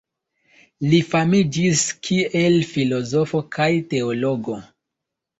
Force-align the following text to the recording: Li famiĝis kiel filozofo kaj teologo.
Li 0.91 0.99
famiĝis 1.09 1.83
kiel 2.07 2.57
filozofo 2.69 3.41
kaj 3.57 3.67
teologo. 3.93 4.57